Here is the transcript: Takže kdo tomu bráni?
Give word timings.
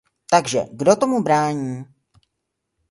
Takže 0.29 0.61
kdo 0.71 0.95
tomu 0.95 1.21
bráni? 1.23 1.85